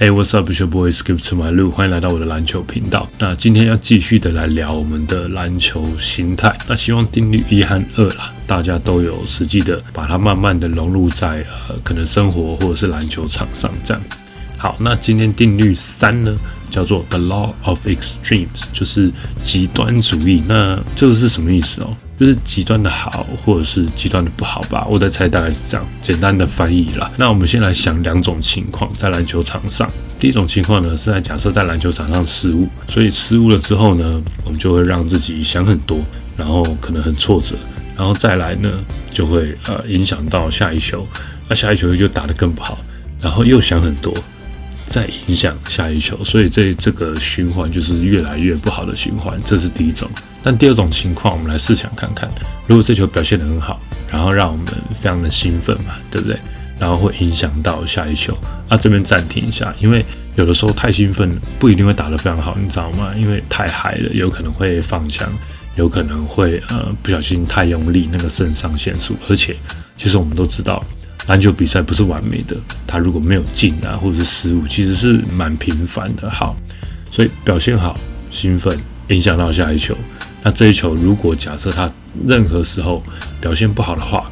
[0.00, 0.92] Hey, what's up, you boy?
[0.92, 3.08] Skip to my loop，欢迎来到我的篮球频道。
[3.18, 6.56] 那今天要继续的来聊我们的篮球心态。
[6.68, 14.00] 那希望定律一和二啦，大家都有实际的把它慢慢的融入在呃可能生活或者是篮球场上这样。
[14.58, 16.36] 好，那今天定律三呢？
[16.70, 20.42] 叫做 The Law of Extremes，就是极端主义。
[20.46, 21.96] 那这个是什么意思哦？
[22.20, 24.86] 就是极端的好，或者是极端的不好吧？
[24.86, 27.10] 我在猜，大概是这样，简单的翻译啦。
[27.16, 29.90] 那我们先来想两种情况，在篮球场上，
[30.20, 36.00] 第一种情况呢是在假设在篮球场上失误，所以失误了之后呢，我们就会让自己想很多，
[36.36, 37.54] 然后可能很挫折，
[37.96, 38.70] 然后再来呢，
[39.10, 41.06] 就会呃影响到下一球，
[41.48, 42.76] 那下一球就打得更不好，
[43.22, 44.12] 然后又想很多。
[44.88, 50.10] 再影响下一球，所以这这个循环就是越来越不好的循环，这是第一种。
[50.42, 52.28] 但第二种情况，我们来试想看看，
[52.66, 53.78] 如果这球表现得很好，
[54.10, 56.38] 然后让我们非常的兴奋嘛，对不对？
[56.80, 58.36] 然后会影响到下一球，
[58.68, 60.04] 那这边暂停一下，因为
[60.36, 63.12] 有的时候太兴奋不一定会打得非常好，你知道吗？
[63.18, 65.28] 因为太嗨了，有可能会放枪，
[65.76, 69.54] 有可能会呃不小心太用力，那个肾上腺素，而且
[69.96, 70.82] 其实我们 都知道。
[71.26, 76.30] 篮球比赛不是完美的，他如果没有进啊，或者是失误，其实是蛮频繁的。
[76.30, 76.56] 好，
[77.10, 77.98] 所以表现好，
[78.30, 79.94] 兴奋，影响到下一球。
[80.42, 81.90] 那这一球如果假设他
[82.26, 83.02] 任何时候
[83.40, 84.30] 表现不好的话，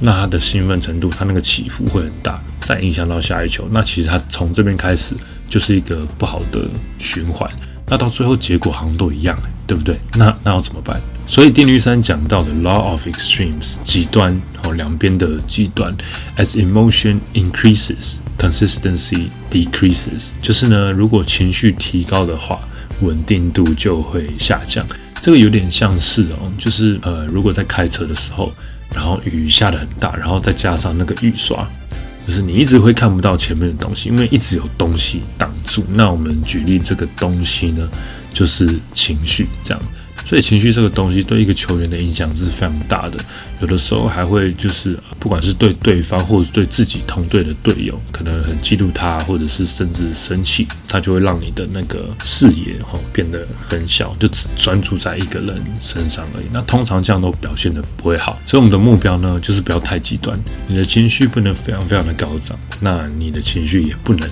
[0.00, 5.14] 那他的兴奋程度，他那个起伏会很大，再影响到下一球，那其实他从这边开始
[5.48, 6.66] 就是一个不好的
[6.98, 7.48] 循环。
[7.90, 9.98] 那到最后结果好像都一样，对不对？
[10.14, 11.00] 那那要怎么办？
[11.26, 14.38] 所以定律三讲到的 law of extremes 极端
[14.72, 15.94] 两边的极端
[16.36, 22.60] ，as emotion increases consistency decreases，就是呢，如果情绪提高的话，
[23.00, 24.84] 稳定度就会下降。
[25.20, 28.52] 这个有点像是哦，就是呃，如果在开车的时候，
[28.94, 31.68] 然后雨下的很大，然后再加上那个雨刷，
[32.26, 35.84] 就是你一直会看不到前面的东西，因为一直有东西挡住。
[35.92, 37.88] 那我们举例这个东西呢，
[38.32, 39.82] 就是情绪这样。
[40.28, 43.18] 所以情绪这个东西对一个球员的影响是非常大的，
[43.62, 56.44] 有的时候还会就是不管是对对方或者对自己同队的队友，可能很嫉妒他，或者是甚至生气，他就会让你的那个视野哈变得很小，就只专注在一个人身上而已。
[56.52, 64.28] 那通常这样都表现的不会好，所以我们的目标呢就是不要太极端，你的情绪不能非常非常的高涨，那你的情绪也不能。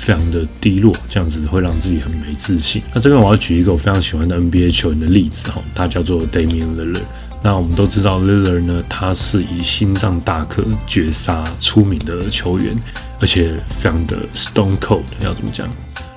[0.00, 2.82] 非常的低落，这样子会让自己很没自信。
[2.94, 7.02] 那这边我要举一个我非常喜欢的 NBA 球员的例子哈，他叫做 Damian Lillard。
[7.42, 12.74] 那我们都知道 Lillard 呢，他是以心脏大颗绝杀出名的球员，
[13.20, 15.68] 而且非常的 Stone Cold，要怎么讲？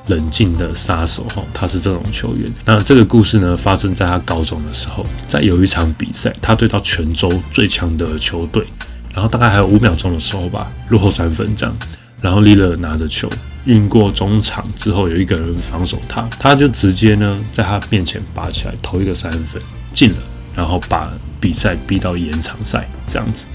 [0.08, 2.52] 冷静的杀手哈，他是这种球员。
[2.66, 8.66] 那这个故事呢，发生在他高中的时候，在有一场比赛，他对到全州最强的球队，
[9.14, 11.74] 然后大概还有五秒钟的时候吧，落后三分这样，
[12.22, 13.30] 然后 Lillard 拿着球。
[13.66, 20.18] 运过中场之后，有一个人防守他，他就直接呢在他面前拔起来投一个三分进了，
[20.56, 23.46] 然后把比赛逼到延长赛这样子。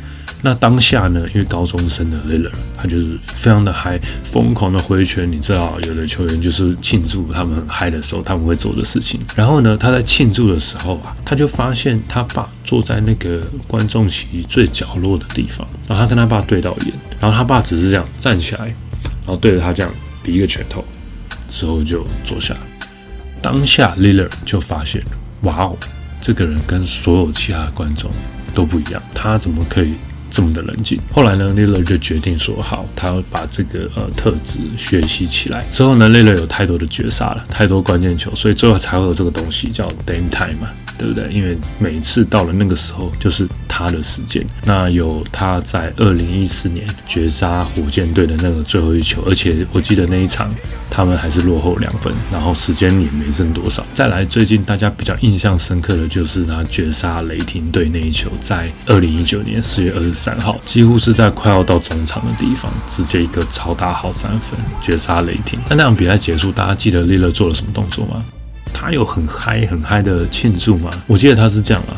[0.41, 5.29] 那当下呢，因为高中生的 l i l l a r 他就是非常的嗨，疯狂的挥拳。
[5.29, 9.19] 你知道，有的球员就是庆祝他们很嗨的时候，他们会做的事情。
[9.35, 18.73] 然后呢，他在庆祝的时候啊，他就发现他爸坐在那个观众席最角落的地方，然后他跟他爸对到眼，然后他爸只是这样站起来。
[19.29, 20.83] 然后对着他这样比一个拳头，
[21.51, 22.57] 之后就坐下。
[23.43, 25.05] 当下 l i l l a r 就发现，
[25.43, 25.77] 哇哦，
[26.19, 28.11] 这个人跟所有其他的观众
[28.55, 29.97] 都不一样，他怎么可以
[30.31, 30.99] 这么的冷静？
[31.13, 35.65] 后来呢 l i l a 就决定说，好，他要把这个呃特质学习起来。
[35.71, 40.69] 之后呢 l i l a 有太多的绝杀了，太多关键球，所以最后才会有这个东西叫 Dame Time 嘛。
[40.99, 41.33] 对不对？
[41.33, 44.45] 因为每次到了那个时候，就是他的时间。
[44.65, 50.53] 那有他在二零一四年绝杀火箭队的那个最后一球，而且我记得那一场
[50.91, 53.87] 他们还是落后两分，然后时间也没剩多少。
[53.95, 65.59] 再来，最近大家比较印象深刻的就是他绝杀雷霆队那一球，在二零一九年四月二十三号，几乎是在快要到中场的地方，直接一个超大号三分绝杀雷霆。
[65.69, 68.25] 那那场比赛结束，大家记得利勒做了什么动作吗？
[68.75, 70.91] 他有很嗨很嗨的庆祝吗？
[71.07, 71.95] 我记得他是这样啊，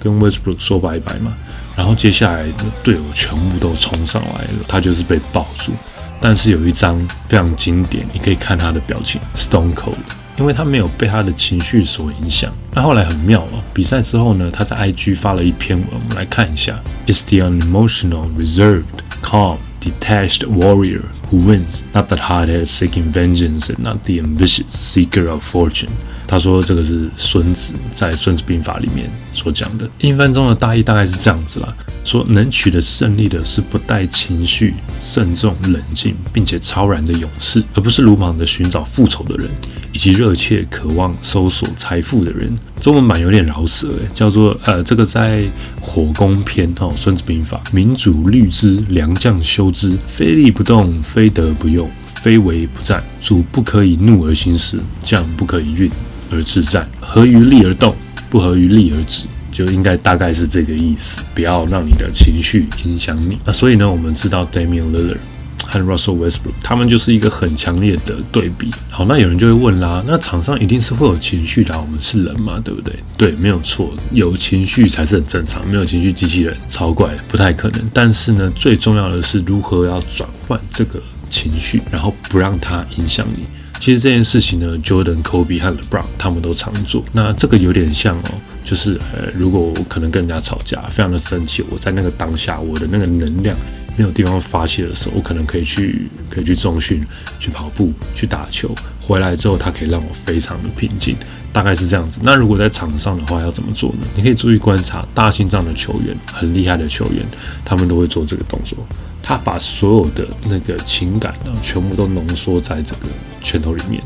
[0.00, 1.34] 跟 Westbrook 说拜拜嘛。
[1.76, 5.72] 然后接下来的队友全部都冲上来了，他就是被抱住。
[6.20, 6.96] 但是有一张
[7.28, 9.96] 非常经典，你可以看他的表情，Stone Cold，
[10.37, 12.51] 因为他没有被他的情绪所影响。
[12.73, 18.83] 那后来很妙哦，比赛之后呢，他在 IG 发了一篇文，我们来看一下：It's the unemotional, reserved,
[19.21, 19.57] calm.
[19.81, 25.41] detached warrior who wins, not that hard-headed seeking vengeance and not the ambitious seeker of
[25.41, 25.91] fortune。
[26.34, 29.88] 他说这个是孙子在《孙子兵法》里面所讲的。
[30.00, 31.72] 英翻中的大意大概是这样子啦，
[32.04, 39.48] 说能取得胜利的是不带情绪、慎重、冷静，并且超然的勇士，而不是鲁莽的寻找复仇的人，
[39.92, 42.52] 以及热切渴望搜索财富的人。
[42.80, 45.44] 中文版有点饶舌，叫做呃，这个在
[45.80, 53.04] 火攻篇哦，《孙子兵法》，民主虑之，良将修之，非利不动，非德不用，非为不战。
[53.20, 55.88] 主不可以怒而行时，将不可以运
[56.30, 56.88] 而自战。
[57.00, 57.94] 合于利而动，
[58.28, 59.24] 不合于利而止。
[59.52, 63.38] 就应该大概是这个意思，不要让你的情绪影响你。
[63.44, 65.18] 那所以呢，我们知道 Damian Lillard
[65.64, 68.68] 和 Russell Westbrook 他们就是一个很强烈的对比。
[68.90, 72.92] 好，那有人就会问啦，那场上一定是会有情绪的，我们是人嘛，对不对？
[73.16, 77.80] 对，没有错，有情绪才是很正常，没有情绪机器人超怪，不太可能。
[77.92, 81.00] 但是呢，最重要的是如何要转换这个
[81.30, 83.44] 情绪，然后不让它影响你。
[83.84, 87.04] 其实这件事情呢，Jordan、Kobe 和 LeBron 他们都常做。
[87.12, 88.30] 那这个有点像哦，
[88.64, 93.54] 就是呃，如果我可能跟人家吵架，非常的生气，我在那个当下，我的那个能量
[93.96, 97.04] 没有地方发泄的时候，我可能可以去可以去中训、
[97.38, 101.16] 去跑步、去打球，回来之后，它可以让我非常的平静，
[101.52, 102.20] 大概是这样子。
[102.22, 104.06] 那如果在场上的话，要怎么做呢？
[104.14, 107.24] 你可以注意观察大心脏的球员，很厉害的球员，
[107.64, 108.78] 他们都会做这个动作。
[109.22, 113.06] 他把所有的那个情感呢，全部都浓缩在这个
[113.40, 114.02] 拳头里面，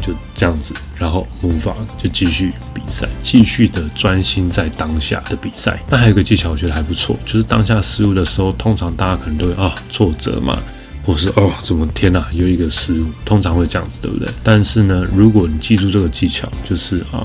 [0.00, 5.80] 就这样子，然后模仿就继续比赛，继续的专心在当下的比赛。
[5.88, 10.58] 那还有个技巧，我觉得还不错，就是当下失误的时候，通常大家可能都会啊挫折嘛，
[11.04, 14.28] 或是哦怎么天哪有一个失误，通常会这样子，对不对？
[14.42, 17.24] 但是呢，如果你记住这个技巧，就是啊，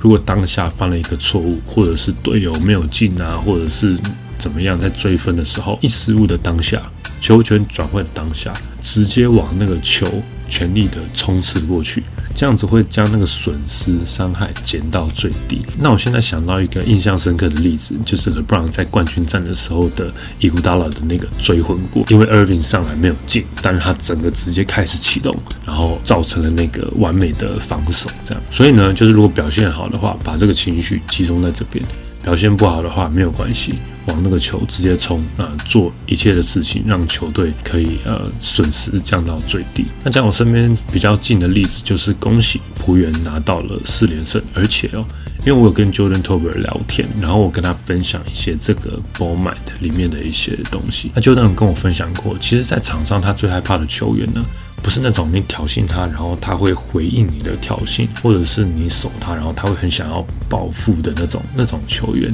[0.00, 3.98] 如果当下犯了一个错误，或者是队友没有进啊，或者是。
[4.38, 4.78] 怎么样？
[4.78, 6.82] 在追分的时候，一失误的当下，
[7.22, 8.52] 球权转换当下，
[8.82, 10.06] 直接往那个球
[10.46, 12.02] 全力的冲刺过去，
[12.36, 15.64] 这样子会将那个损失伤害减到最低。
[15.80, 25.34] 那我现在想到一个印象深刻的例子，就是 LeBron 在冠军战的时候的伊古达拉的那个追魂过，因为 Irving 上来没有进，但是他整个直接开始启动，
[25.64, 28.10] 然后造成了那个完美的防守。
[28.22, 31.82] 这样，所以呢，就是如果表现好的话，把这个情绪集中在这边。
[32.26, 33.74] 表现不好的话没有关系，
[34.06, 39.84] 往那个球直接冲啊，做一切的事情，让球队可以呃损失降到最低。
[40.02, 45.06] 那在我身边比较近的例子，就是恭喜浦原拿到了四连胜，而且哦，
[45.44, 51.12] 因为我有跟 Jordan t o b e r 聊天，然后我跟他分享一些这个 Ball m a t 里面的一些东西。
[51.14, 54.44] 那 Jordan 跟我分享过，其实，在场上他最害怕的球员呢。
[54.86, 62.30] 不是那种你挑衅他，然后他会回应你的挑衅，或者是你守他，然后他会很想要报复的那种那种球员。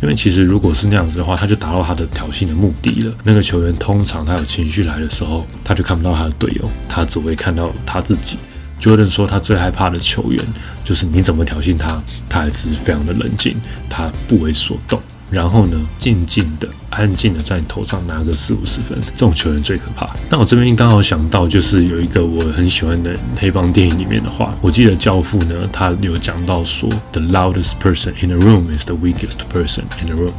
[0.00, 3.12] 因为其实如果是那样子的话，他就达到他的挑衅的目的了。
[3.24, 8.38] 那个球员通常他有情绪来的时候，他就看不到他的队友，他只会看到他自己。
[8.80, 10.40] Jordan 说他最害怕的球员
[10.84, 13.56] 就是你怎么挑衅他，他还是非常的冷静，
[13.90, 15.02] 他不为所动。
[15.30, 20.08] 然后呢，静静的、安静的在你头上拿个四五十分，这种球员最可怕。
[20.30, 30.32] 那我这边刚好想到，就是有一个我很喜欢的黑帮电影里面的话，我记得《教父》呢，他有讲到说，The loudest person in the room is the weakest person in the room。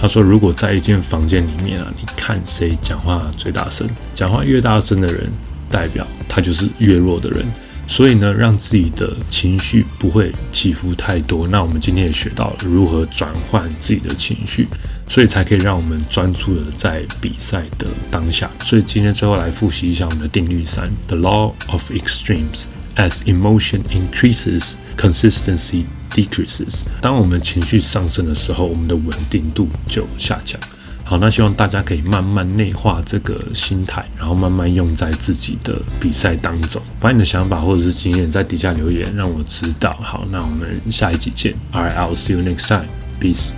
[0.00, 5.30] 他说，如果在一间房间里面啊，你看谁讲话最大声，讲话越大声的人，
[5.70, 7.46] 代表他就是越弱的人。
[7.86, 11.46] 所以呢，让自己的情绪不会起伏太多。
[11.48, 14.66] 那我们今天也学到了如何转换自己的情绪，
[15.08, 18.50] 所以才可以让我们专注的在比赛的当下。
[18.64, 22.64] 所以今天最后来复习一下我们的定律三：The law of extremes.
[22.96, 25.84] As emotion increases, consistency
[26.14, 26.82] decreases.
[27.00, 30.60] 当我们情绪上升的时候，我们的稳定度就下降。
[31.04, 36.80] 好，那希望大家可以慢慢内化这个心态，然后慢慢用在自己的比赛当中。
[36.98, 39.96] 把你的想法或者是经验在底下留言，让我知道。
[40.00, 41.54] 好，那我们下一集见。
[41.72, 42.86] Alright, I'll see you next time.
[43.20, 43.50] Peace.